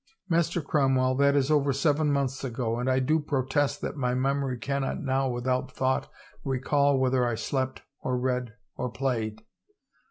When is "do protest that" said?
2.97-3.95